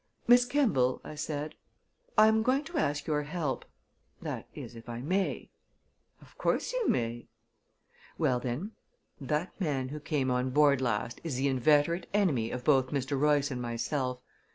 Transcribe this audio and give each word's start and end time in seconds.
"Miss 0.27 0.45
Kemball," 0.47 0.99
I 1.03 1.13
said, 1.13 1.53
"I'm 2.17 2.41
going 2.41 2.63
to 2.63 2.77
ask 2.79 3.05
your 3.05 3.21
help 3.21 3.65
that 4.19 4.47
is, 4.55 4.75
if 4.75 4.89
I 4.89 4.99
may." 4.99 5.51
"Of 6.23 6.35
course 6.39 6.73
you 6.73 6.87
may." 6.89 7.27
"Well, 8.17 8.39
then, 8.39 8.71
that 9.19 9.53
man 9.61 9.89
who 9.89 9.99
came 9.99 10.31
on 10.31 10.49
board 10.49 10.81
last 10.81 11.21
is 11.23 11.35
the 11.35 11.47
inveterate 11.47 12.07
enemy 12.15 12.49
of 12.49 12.63
both 12.63 12.87
Mr. 12.87 13.15
Royce 13.15 13.51
and 13.51 13.61
myself. 13.61 14.23